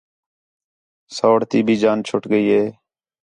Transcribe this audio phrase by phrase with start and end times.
[1.15, 2.63] سوڑ تی بھی جان چُھٹ ڳئی ہِے